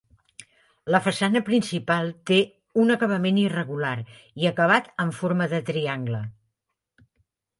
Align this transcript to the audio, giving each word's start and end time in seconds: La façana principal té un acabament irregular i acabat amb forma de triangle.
La 0.93 0.99
façana 1.07 1.41
principal 1.49 2.07
té 2.29 2.39
un 2.83 2.95
acabament 2.95 3.37
irregular 3.41 3.93
i 4.43 4.49
acabat 4.53 4.89
amb 5.05 5.17
forma 5.21 5.49
de 5.55 5.63
triangle. 5.71 6.23